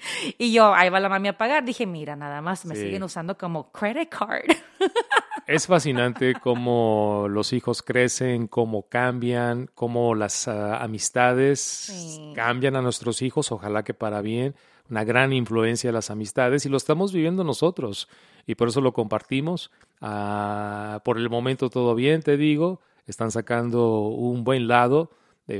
[0.38, 1.64] Y yo, ahí va la mami a pagar.
[1.64, 4.44] Dije, mira, nada más me siguen usando como credit card.
[5.46, 13.20] Es fascinante cómo los hijos crecen, cómo cambian, cómo las ah, amistades cambian a nuestros
[13.22, 14.54] hijos, ojalá que para bien.
[14.88, 18.08] Una gran influencia de las amistades y lo estamos viviendo nosotros
[18.46, 19.72] y por eso lo compartimos.
[20.00, 22.80] Ah, por el momento todo bien, te digo.
[23.06, 25.10] Están sacando un buen lado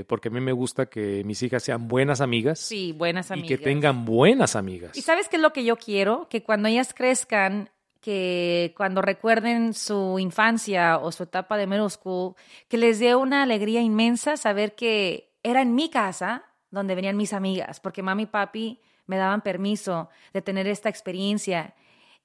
[0.06, 2.58] porque a mí me gusta que mis hijas sean buenas amigas.
[2.58, 3.50] Sí, buenas amigas.
[3.50, 4.96] Y que tengan buenas amigas.
[4.96, 6.28] ¿Y sabes qué es lo que yo quiero?
[6.28, 12.34] Que cuando ellas crezcan, que cuando recuerden su infancia o su etapa de middle school,
[12.68, 17.32] que les dé una alegría inmensa saber que era en mi casa donde venían mis
[17.32, 21.74] amigas, porque mami y papi me daban permiso de tener esta experiencia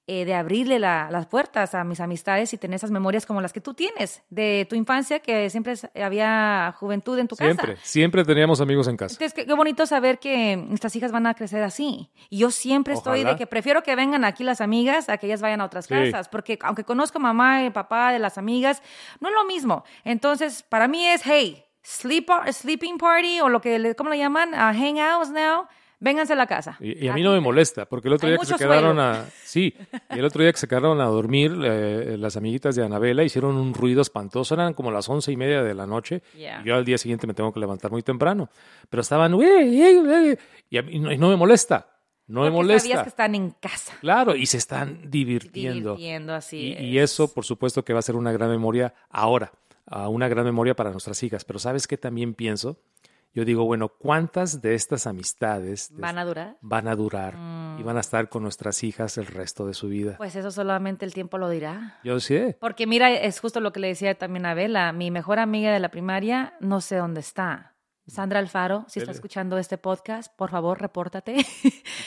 [0.07, 3.59] eh, de abrirle las puertas a mis amistades y tener esas memorias como las que
[3.59, 7.53] tú tienes de tu infancia, que siempre había juventud en tu casa.
[7.53, 9.15] Siempre, siempre teníamos amigos en casa.
[9.15, 12.11] Entonces, qué, bonito saber que nuestras hijas van a crecer así.
[12.29, 15.41] Y yo siempre estoy de que prefiero que vengan aquí las amigas a que ellas
[15.41, 18.83] vayan a otras casas, porque aunque conozco mamá y papá de las amigas,
[19.19, 19.85] no es lo mismo.
[20.03, 24.53] Entonces, para mí es, hey, sleep, sleeping party o lo que, ¿cómo le llaman?
[24.53, 25.67] Uh, hangouts now
[26.05, 26.77] vénganse a la casa.
[26.79, 29.25] Y, a mí no me molesta, porque el otro día que se quedaron a...
[29.43, 29.75] Sí,
[30.11, 33.57] y el otro día que se quedaron a dormir, eh, las amiguitas de Anabela hicieron
[33.57, 36.85] un ruido espantoso, eran como las once y media de la noche, y yo al
[36.85, 38.49] día siguiente me tengo que levantar muy temprano,
[38.87, 39.33] pero estaban...
[39.33, 41.87] Y, a mí no, me molesta.
[42.27, 42.87] No me molesta.
[42.87, 43.93] Sabías que están en casa.
[43.99, 45.95] Claro, y se están divirtiendo.
[45.95, 49.51] Divirtiendo, así y, y eso, por supuesto, que va a ser una gran memoria ahora,
[50.07, 51.45] una gran memoria para nuestras hijas.
[51.45, 52.77] Pero ¿sabes qué también pienso?
[53.36, 56.58] Yo digo, bueno, ¿cuántas de estas amistades van a durar?
[56.62, 57.98] Van a durar y van a mm.
[58.00, 60.15] estar con nuestras hijas el resto de su vida.
[60.17, 62.00] Pues eso solamente el tiempo lo dirá.
[62.06, 62.58] Yo sé.
[62.62, 65.82] Porque mira, es justo lo que le decía también a Bela, mi mejor amiga de
[65.82, 67.74] la primaria, no sé dónde está.
[68.07, 71.43] Sandra Alfaro, si está escuchando este podcast, por favor, repórtate.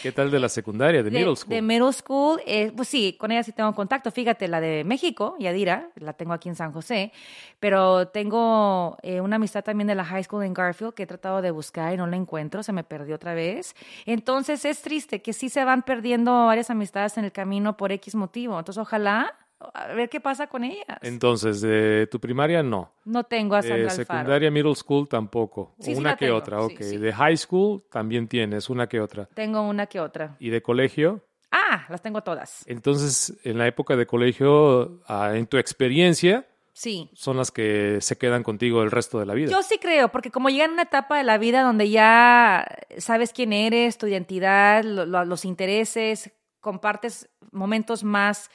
[0.02, 1.50] ¿Qué tal de la secundaria, de, middle school?
[1.50, 4.12] De middle school, eh, pues sí, con ella sí tengo contacto.
[4.12, 7.10] Fíjate, la de México, Yadira, la tengo aquí en San José,
[7.58, 11.42] pero tengo eh, una amistad también de la high school en Garfield que he tratado
[11.42, 13.74] de buscar y no la encuentro, se me perdió otra vez.
[14.06, 18.14] Entonces es triste que sí se van perdiendo varias amistades en el camino por X
[18.14, 18.56] motivo.
[18.56, 20.98] Entonces ojalá a ver qué pasa con ellas.
[21.02, 22.92] Entonces, de tu primaria no.
[23.04, 25.74] No tengo a Sandra De secundaria, middle school tampoco.
[25.86, 26.78] una que otra, ok.
[26.78, 29.26] de high school también tienes una que otra.
[29.34, 30.36] Tengo una que otra.
[30.38, 31.22] ¿Y de colegio?
[31.50, 32.64] Ah, las tengo todas.
[32.66, 36.46] Entonces, en la época de colegio, ah, en tu experiencia,
[36.78, 37.10] Sí.
[37.12, 39.50] Son las que se quedan contigo el resto de la vida.
[39.50, 42.64] Yo sí creo, porque como llega en una etapa de la vida donde ya
[42.98, 48.48] sabes quién eres, tu identidad, los intereses, compartes momentos más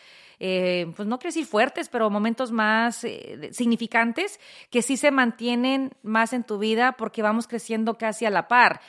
[0.46, 5.94] eh, pues no quiero decir fuertes, pero momentos más eh, significantes que sí se mantienen
[6.04, 8.82] más en tu vida porque vamos creciendo casi a la par.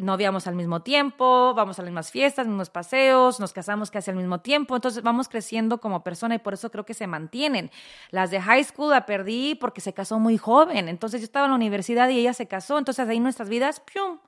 [0.00, 4.12] No viamos al mismo tiempo, vamos a las mismas fiestas, mismos paseos, nos casamos casi
[4.12, 7.72] al mismo tiempo, entonces vamos creciendo como persona y por eso creo que se mantienen.
[8.12, 11.50] Las de high school la perdí porque se casó muy joven, entonces yo estaba en
[11.50, 14.18] la universidad y ella se casó, entonces ahí nuestras vidas, ¡pium!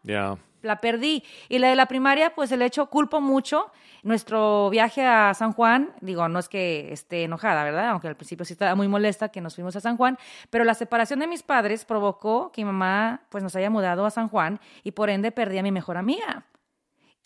[0.64, 1.22] La perdí.
[1.48, 3.70] Y la de la primaria, pues el hecho, culpo mucho
[4.02, 5.90] nuestro viaje a San Juan.
[6.00, 7.88] Digo, no es que esté enojada, ¿verdad?
[7.88, 10.18] Aunque al principio sí estaba muy molesta que nos fuimos a San Juan,
[10.50, 14.10] pero la separación de mis padres provocó que mi mamá pues nos haya mudado a
[14.10, 16.44] San Juan y por ende perdí a mi mejor amiga.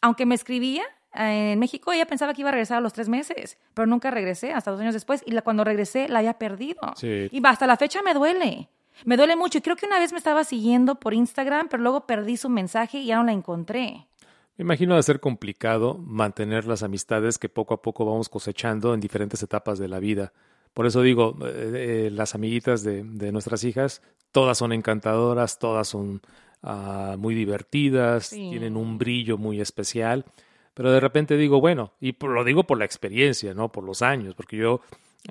[0.00, 3.08] Aunque me escribía, eh, en México ella pensaba que iba a regresar a los tres
[3.08, 6.80] meses, pero nunca regresé, hasta dos años después, y cuando regresé la había perdido.
[7.02, 8.68] Y hasta la fecha me duele.
[9.04, 12.06] Me duele mucho y creo que una vez me estaba siguiendo por Instagram, pero luego
[12.06, 14.06] perdí su mensaje y ya no la encontré.
[14.56, 19.00] Me imagino de ser complicado mantener las amistades que poco a poco vamos cosechando en
[19.00, 20.32] diferentes etapas de la vida.
[20.74, 25.88] Por eso digo, eh, eh, las amiguitas de, de, nuestras hijas, todas son encantadoras, todas
[25.88, 26.20] son
[26.62, 28.48] uh, muy divertidas, sí.
[28.50, 30.24] tienen un brillo muy especial,
[30.74, 34.02] pero de repente digo, bueno, y por, lo digo por la experiencia, no por los
[34.02, 34.80] años, porque yo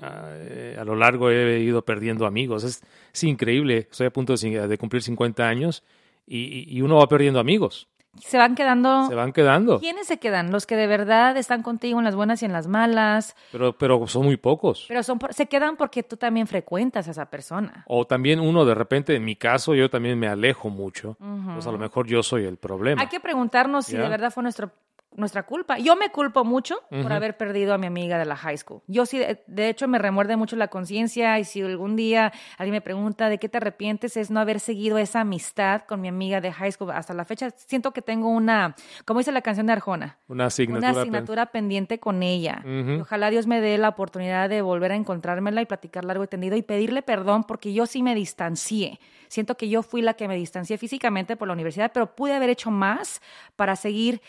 [0.02, 2.64] uh, a lo largo he ido perdiendo amigos.
[2.64, 5.82] Es, es increíble, estoy a punto de, de cumplir 50 años
[6.26, 7.88] y, y, uno va perdiendo amigos.
[8.20, 9.06] Se van quedando.
[9.06, 9.78] Se van quedando.
[9.78, 10.50] ¿Quiénes se quedan?
[10.50, 13.36] Los que de verdad están contigo en las buenas y en las malas.
[13.52, 14.86] Pero, pero son muy pocos.
[14.88, 17.84] Pero son, se quedan porque tú también frecuentas a esa persona.
[17.86, 21.16] O también uno de repente, en mi caso, yo también me alejo mucho.
[21.20, 21.54] Uh -huh.
[21.54, 23.00] Pues a lo mejor yo soy el problema.
[23.00, 24.70] Hay que preguntarnos si de verdad fue nuestro
[25.18, 25.78] nuestra culpa.
[25.78, 27.02] Yo me culpo mucho uh -huh.
[27.02, 28.80] por haber perdido a mi amiga de la high school.
[28.86, 32.80] Yo sí, de hecho, me remuerde mucho la conciencia y si algún día alguien me
[32.80, 36.52] pregunta de qué te arrepientes es no haber seguido esa amistad con mi amiga de
[36.52, 37.50] high school hasta la fecha.
[37.50, 41.58] Siento que tengo una, como dice la canción de Arjona, una asignatura, una asignatura pen
[41.58, 42.62] pendiente con ella.
[42.64, 43.00] Uh -huh.
[43.02, 46.56] Ojalá Dios me dé la oportunidad de volver a encontrármela y platicar largo y tendido
[46.56, 49.00] y pedirle perdón porque yo sí me distancié.
[49.28, 52.48] Siento que yo fui la que me distancié físicamente por la universidad, pero pude haber
[52.48, 53.20] hecho más
[53.56, 54.22] para seguir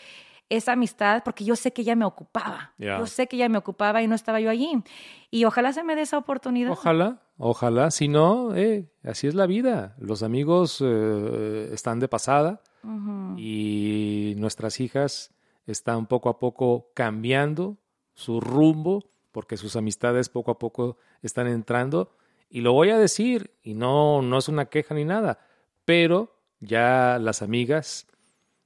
[0.50, 2.74] esa amistad porque yo sé que ella me ocupaba.
[2.76, 2.98] Yeah.
[2.98, 4.82] Yo sé que ella me ocupaba y no estaba yo allí.
[5.30, 6.72] Y ojalá se me dé esa oportunidad.
[6.72, 7.90] Ojalá, ojalá.
[7.90, 9.94] Si no, eh, así es la vida.
[9.98, 13.34] Los amigos eh, están de pasada uh -huh.
[13.38, 15.32] y nuestras hijas
[15.66, 17.78] están poco a poco cambiando
[18.14, 22.16] su rumbo porque sus amistades poco a poco están entrando.
[22.48, 25.38] Y lo voy a decir, y no, no es una queja ni nada,
[25.84, 28.08] pero ya las amigas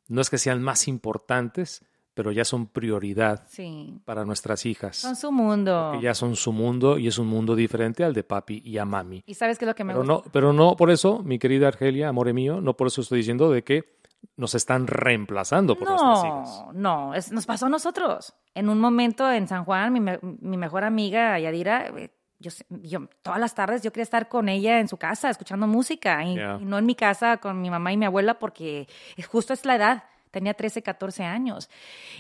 [0.09, 4.01] no es que sean más importantes, pero ya son prioridad sí.
[4.05, 4.97] para nuestras hijas.
[4.97, 6.01] Son su mundo.
[6.01, 9.23] Ya son su mundo y es un mundo diferente al de papi y a mami.
[9.27, 10.13] ¿Y sabes qué es lo que me pero gusta?
[10.13, 13.51] No, pero no por eso, mi querida Argelia, amore mío, no por eso estoy diciendo
[13.51, 13.99] de que
[14.37, 16.65] nos están reemplazando por no, nuestras hijas.
[16.75, 18.35] No, es, nos pasó a nosotros.
[18.55, 23.41] En un momento en San Juan, mi, mi mejor amiga Yadira, eh, yo, yo, todas
[23.41, 26.59] las tardes yo quería estar con ella en su casa escuchando música y, Yeah.
[26.61, 29.65] y no en mi casa con mi mamá y mi abuela porque es- justo es
[29.65, 30.05] la edad.
[30.31, 31.71] Tenía 13, 14 años.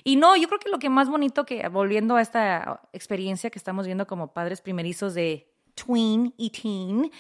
[0.04, 3.58] Y no, yo creo que lo que más bonito que, volviendo a esta experiencia que
[3.58, 7.10] estamos viendo como padres primerizos de tween y teen,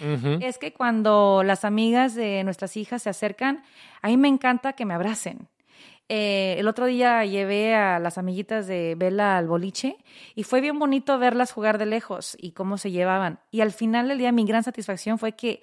[0.40, 3.64] es que cuando las amigas de nuestras hijas se acercan,
[4.02, 5.48] a mí me encanta que me abracen.
[6.08, 9.96] Eh, el otro día llevé a las amiguitas de Bella al boliche
[10.34, 13.40] y fue bien bonito verlas jugar de lejos y cómo se llevaban.
[13.50, 15.62] Y al final del día mi gran satisfacción fue que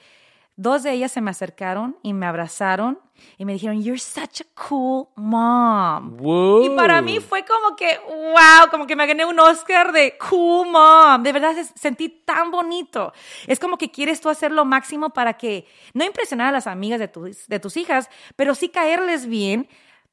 [0.55, 2.99] dos de ellas se me acercaron y me abrazaron
[3.37, 6.17] y me dijeron, You're such a cool mom.
[6.63, 10.69] Y para mí fue como que, wow, como que me gané un Oscar de cool
[10.69, 11.21] mom.
[11.21, 13.13] De verdad sentí tan bonito.
[13.45, 16.99] Es como que quieres tú hacer lo máximo para que, no impresionar a las amigas
[16.99, 19.69] de tus, de tus hijas, pero sí caerles bien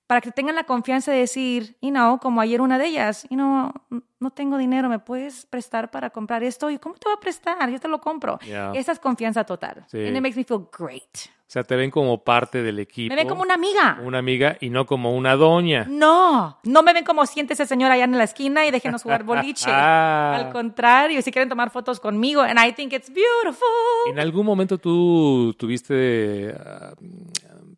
[0.08, 3.36] para que tengan la confianza de decir, you know, como ayer una de ellas, you
[3.36, 3.70] know,
[4.18, 6.70] no tengo dinero, ¿me puedes prestar para comprar esto?
[6.70, 7.70] Y ¿cómo te voy a prestar?
[7.70, 8.38] Yo te lo compro.
[8.38, 8.72] Yeah.
[8.74, 9.84] Esa es confianza total.
[9.86, 9.98] Sí.
[9.98, 11.28] And it makes me feel great.
[11.40, 13.14] O sea, te ven como parte del equipo.
[13.14, 14.00] Me ven como una amiga.
[14.02, 15.84] Una amiga y no como una doña.
[15.90, 19.70] No, no me ven como siéntese señora allá en la esquina y déjenos jugar boliche.
[19.80, 20.36] Ah.
[20.36, 23.68] Al contrario, si quieren tomar fotos conmigo, and I think it's beautiful.
[24.10, 26.94] ¿En algún momento tú tuviste ah,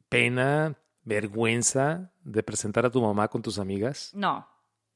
[0.09, 4.11] pena, vergüenza de presentar a tu mamá con tus amigas?
[4.15, 4.47] No,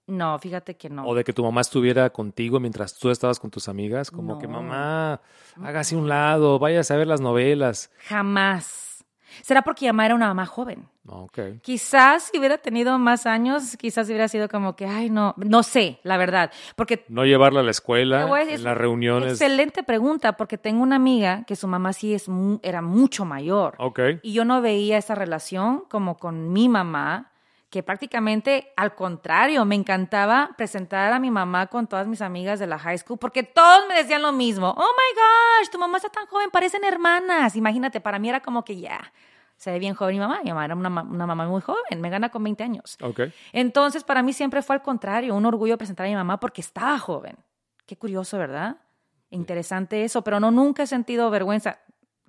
[0.07, 1.07] no, fíjate que no.
[1.07, 4.39] O de que tu mamá estuviera contigo mientras tú estabas con tus amigas, como No.
[4.39, 5.21] que mamá,
[5.63, 7.91] hágase un lado, vayas a ver las novelas.
[8.09, 8.84] Jamás.
[9.43, 10.89] Será porque mi mamá era una mamá joven.
[11.05, 11.39] No, ok.
[11.61, 16.01] Quizás si hubiera tenido más años, quizás hubiera sido como que, ay, no, no sé,
[16.03, 16.51] la verdad.
[16.77, 19.33] Porque No llevarla a la escuela, voy a decir, en las reuniones.
[19.33, 22.27] Excelente pregunta, porque tengo una amiga que su mamá sí es
[22.63, 23.75] era mucho mayor.
[23.79, 24.01] Ok.
[24.23, 27.33] Y yo no veía esa relación como con mi mamá,
[27.75, 32.69] que prácticamente al contrario, me encantaba presentar a mi mamá con todas mis amigas de
[32.69, 34.69] la high school, porque todos me decían lo mismo.
[34.69, 37.57] Oh my gosh, tu mamá está tan joven, parecen hermanas.
[37.57, 39.13] Imagínate, para mí era como que ya,
[39.57, 40.41] se ve bien joven mi mamá.
[40.45, 42.97] Mi mamá era una, una mamá muy joven, me gana con 20 años.
[43.53, 46.97] Entonces, para mí siempre fue al contrario, un orgullo presentar a mi mamá porque estaba
[47.01, 47.35] joven.
[47.87, 48.77] Qué curioso, ¿verdad?
[49.31, 51.81] Interesante eso, pero no nunca he sentido vergüenza,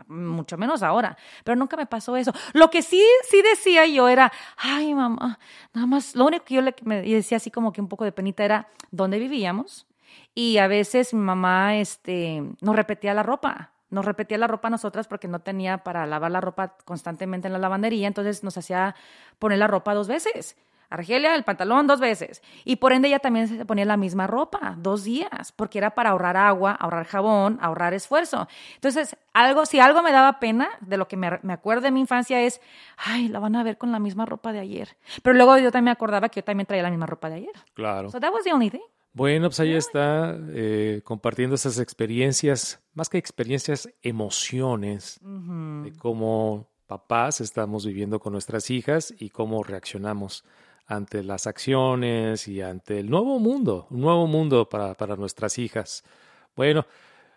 [0.07, 2.33] mucho menos ahora, pero nunca me pasó eso.
[2.53, 5.39] Lo que sí, sí decía yo era, ay, mamá,
[5.73, 8.11] nada más, lo único que yo le me decía así como que un poco de
[8.11, 9.87] penita era dónde vivíamos
[10.33, 13.71] y a veces mi mamá este, nos repetía la ropa.
[13.91, 17.53] Nos repetía la ropa a nosotras porque no tenía para lavar la ropa constantemente en
[17.53, 18.95] la lavandería, entonces nos hacía
[19.39, 20.57] poner la ropa dos veces
[20.89, 22.41] Argelia, el pantalón dos veces.
[22.63, 26.11] Y por ende ella también se ponía la misma ropa, dos días, porque era para
[26.11, 28.47] ahorrar agua, ahorrar jabón, ahorrar esfuerzo.
[28.75, 32.01] Entonces, algo, si algo me daba pena, de lo que me, me acuerdo de mi
[32.01, 32.61] infancia es,
[32.97, 34.97] ay, la van a ver con la misma ropa de ayer.
[35.21, 37.53] Pero luego yo también me acordaba que yo también traía la misma ropa de ayer.
[37.73, 38.09] Claro.
[38.09, 38.81] So that was the only thing.
[39.15, 47.39] Bueno, pues ahí está, eh, compartiendo esas experiencias, más que experiencias, emociones de cómo papás
[47.39, 50.43] estamos viviendo con nuestras hijas y cómo reaccionamos
[50.87, 56.03] ante las acciones y ante el nuevo mundo, un nuevo mundo para, para nuestras hijas.
[56.55, 56.85] Bueno,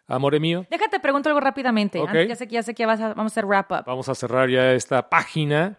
[0.07, 1.99] amore mío, Déjate pregunto algo rápidamente.
[2.01, 2.09] Ok.
[2.09, 3.85] Antes, ya sé que ya sé que vas a- vamos a hacer wrap up.
[3.87, 5.79] vamos a cerrar ya esta página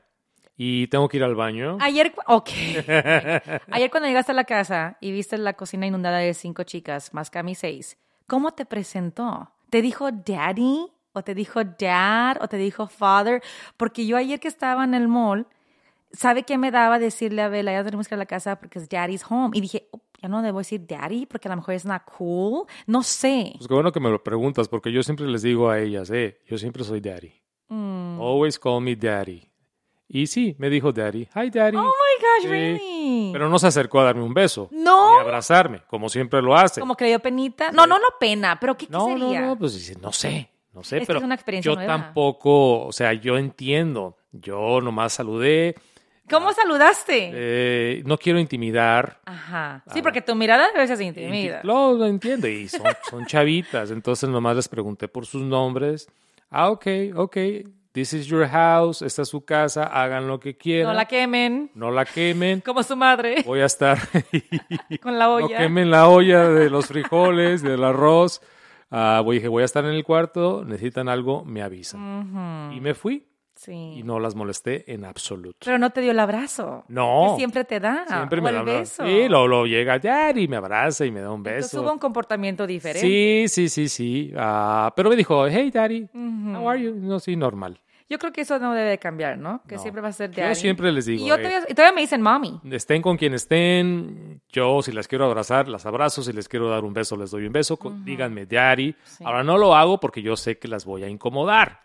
[0.57, 1.77] y tengo que ir al baño.
[1.79, 2.49] Ayer, ok.
[3.71, 7.29] Ayer cuando llegaste a la casa y viste la cocina inundada de cinco chicas, más
[7.29, 9.51] Cami seis, ¿cómo te presentó?
[9.69, 10.87] ¿Te dijo daddy?
[11.13, 12.37] ¿O te dijo dad?
[12.41, 13.41] ¿O te dijo father?
[13.77, 15.47] Porque yo ayer que estaba en el mall,
[16.11, 17.71] ¿sabe qué me daba decirle a Bella?
[17.71, 19.51] Ya tenemos que ir a la casa porque es daddy's home.
[19.57, 22.65] Y dije, "Oh, ya no debo decir daddy porque a lo mejor es not cool.
[22.87, 23.53] No sé.
[23.57, 26.39] Pues qué bueno que me lo preguntas, porque yo siempre les digo a ellas, eh,
[26.47, 27.33] yo siempre soy daddy.
[27.69, 28.19] Mm.
[28.21, 29.45] Always call me daddy.
[30.11, 31.27] Y sí, me dijo daddy.
[31.35, 31.77] Hi, daddy.
[31.77, 33.29] Oh my gosh, Sí, really?
[33.31, 34.67] Pero no se acercó a darme un beso.
[34.71, 35.11] No.
[35.11, 36.79] Ni a abrazarme, como siempre lo hace.
[36.81, 37.71] Como que le dio penita.
[37.71, 39.41] No, no, no pena, pero ¿qué, qué no, no, sería?
[39.41, 41.93] no, pues dice, no sé, no sé, Es que pero es una experiencia yo nueva.
[41.95, 44.17] tampoco, o sea, yo entiendo.
[44.31, 45.75] Yo nomás saludé,
[46.29, 47.31] ¿Cómo saludaste?
[47.33, 49.19] eh, no quiero intimidar.
[49.25, 49.83] Ajá.
[49.93, 51.61] Sí, porque tu mirada a veces intimida.
[51.63, 56.07] Lo, lo entiendo, y son, son chavitas, entonces nomás les pregunté por sus nombres.
[56.51, 57.37] Ah, ok, ok,
[57.91, 60.87] this is your house, esta es su casa, hagan lo que quieran.
[60.91, 62.61] No la quemen, no la quemen.
[62.61, 63.97] como su madre, Voy a estar.
[65.01, 65.57] con la no olla.
[65.57, 68.41] quemen la olla de los frijoles, del arroz.
[68.91, 72.71] Ah, voy, dije, voy a estar en el cuarto, necesitan algo, me avisan.
[72.75, 73.27] Y me fui
[73.61, 73.73] Sí.
[73.73, 75.57] y no las molesté en absoluto.
[75.65, 76.85] Pero no te dio el abrazo.
[76.87, 77.31] No.
[77.33, 78.05] Que siempre te da.
[78.07, 79.05] Siempre o me el da un beso.
[79.05, 81.81] Sí, luego, luego llega Daddy, me abraza y me da un Entonces beso.
[81.81, 83.01] hubo un comportamiento diferente.
[83.05, 84.33] Sí, sí, sí, sí.
[84.37, 86.07] Ah, pero me dijo, hey, Daddy,
[86.55, 86.95] how are you?
[86.95, 87.77] No, sí, normal.
[88.09, 89.61] Yo creo que eso no debe de cambiar, ¿no?
[89.67, 89.81] Que No.
[89.81, 91.93] siempre va a ser de Yo siempre les digo, Y, yo eh, todavía, y todavía
[91.95, 92.59] me dicen mommy.
[92.71, 96.83] estén con quien estén, yo si las quiero abrazar, las abrazo, si les quiero dar
[96.85, 98.95] un beso, les doy un beso, díganme daddy.
[99.03, 99.23] Sí.
[99.23, 101.81] Ahora no lo hago porque yo sé que las voy a incomodar.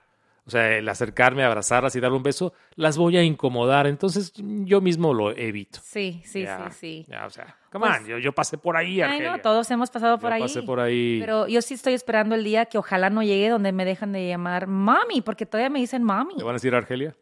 [0.46, 3.86] O sea, el acercarme, abrazarlas y darle un beso, las voy a incomodar.
[3.86, 5.78] Entonces yo mismo lo evito.
[5.82, 7.06] Sí, sí, Ya, sí, sí.
[7.08, 9.32] ya, o sea, come Pues- on, yo, yo pasé por ahí, Ay, Argelia.
[9.32, 10.42] no, todos hemos pasado por Yo ahí.
[10.42, 11.18] pasé por ahí.
[11.20, 14.28] Pero yo sí estoy esperando el día que ojalá no llegue donde me dejan de
[14.28, 16.36] llamar mami, porque todavía me dicen mami.
[16.36, 17.16] ¿Te van a decir Argelia?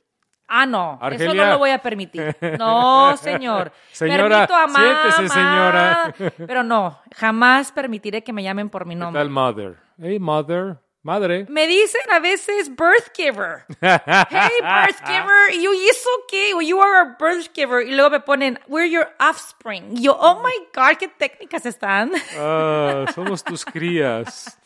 [0.55, 1.45] Ah, no, eso Argelia.
[1.45, 2.37] no lo voy a permitir.
[2.59, 3.73] No, señor.
[3.93, 4.81] Señora, Permito a mamá,
[5.15, 6.15] siéntese, señora.
[6.47, 9.21] Pero no, jamás permitiré que me llamen por mi ¿Qué nombre.
[9.21, 9.77] tal, mother?
[9.99, 10.77] Hey, mother.
[11.03, 11.47] Madre.
[11.51, 13.65] Me dicen a veces birth giver.
[13.81, 13.99] Hey,
[14.61, 15.53] birth giver.
[15.55, 16.53] Y yo, ¿y eso qué?
[16.65, 17.87] You are a birth giver.
[17.87, 19.97] Y luego me ponen, we're your offspring.
[19.97, 22.13] Y yo, oh my God, qué técnicas están.
[22.39, 24.59] Ah, somos tus crías.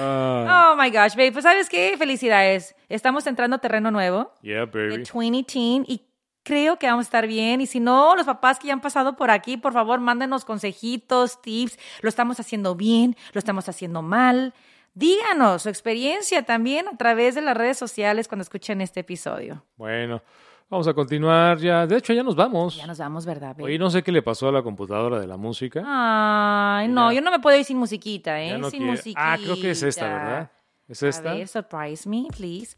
[0.00, 1.32] Ah, Oh my gosh, babe.
[1.32, 1.94] Pues, ¿sabes qué?
[1.96, 2.74] Felicidades.
[2.88, 4.32] Estamos entrando a terreno nuevo.
[4.42, 5.04] yeah, de baby.
[5.12, 6.02] 20 Teen y
[6.42, 7.60] creo que vamos a estar bien.
[7.60, 11.40] Y si no, los papás que ya han pasado por aquí, por favor, mándenos consejitos,
[11.40, 11.78] tips.
[12.00, 14.54] Lo estamos haciendo bien, lo estamos haciendo mal.
[14.94, 19.64] Díganos su experiencia también a través de las redes sociales cuando escuchen este episodio.
[19.76, 20.20] Bueno,
[20.68, 21.86] vamos a continuar ya.
[21.86, 22.76] De hecho, ya nos vamos.
[22.76, 23.56] Ya nos vamos, ¿verdad?
[23.60, 25.82] Oye, no sé qué le pasó a la computadora de la música.
[25.86, 27.16] Ay, no, Ya.
[27.16, 28.58] yo no me puedo ir sin musiquita, ¿eh?
[28.58, 29.32] No sin quiere- musiquita.
[29.32, 30.50] Ah, creo que es esta, ¿verdad?
[30.88, 31.30] ¿Es esta?
[31.30, 32.76] A ver, surprise me, please.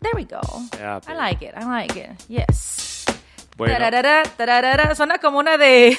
[0.00, 0.38] There we go.
[1.08, 2.10] I like it, I like it.
[2.28, 3.04] Yes.
[3.56, 4.94] Bueno, Tararara, tararara.
[4.94, 5.96] Suena como una de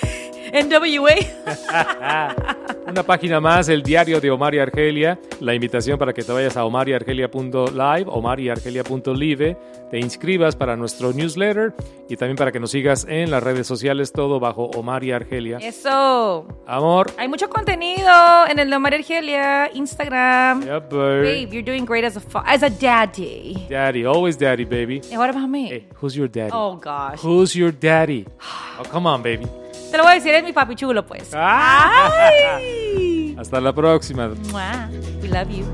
[0.54, 1.16] NWA.
[2.92, 5.20] una página más, el diario de Omar y Argelia.
[5.40, 9.58] La invitación para que te vayas a omariargelia.live, omariargelia.live,
[9.92, 11.74] te inscribas para nuestro newsletter
[12.08, 15.58] y también para que nos sigas en las redes sociales, todo bajo Omar y Argelia.
[15.62, 16.48] Eso.
[16.66, 17.12] Amor.
[17.18, 18.10] Hay mucho contenido
[18.50, 20.64] en el de María Argelia, Instagram.
[20.64, 21.22] Yeah, babe.
[21.22, 23.66] Babe, you're doing great as a as a daddy.
[23.70, 25.02] Daddy, always daddy, baby.
[25.12, 25.70] And what about me?
[25.70, 26.52] Hey, who's your daddy?
[26.54, 27.20] Oh gosh.
[27.22, 28.26] Who's your daddy?
[28.80, 29.46] Oh, come on, baby.
[29.92, 31.32] Te lo voy a decir, es mi papi chulo, pues.
[31.34, 32.10] Ah.
[32.58, 33.36] Ay.
[33.38, 34.30] Hasta la próxima.
[34.52, 34.90] Mua.
[35.22, 35.66] We love you.